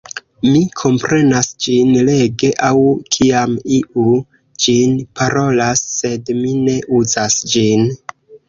Mi 0.45 0.59
komprenas 0.79 1.49
ĝin 1.65 1.91
lege 2.07 2.49
aŭ 2.69 2.79
kiam 3.17 3.53
iu 3.77 4.07
ĝin 4.65 4.97
parolas, 5.21 5.85
sed 6.01 6.37
mi 6.43 6.57
ne 6.67 6.79
uzas 7.03 7.39
ĝin. 7.55 7.87